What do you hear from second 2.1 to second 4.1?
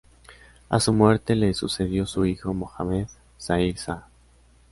hijo Mohammed Zahir Shah.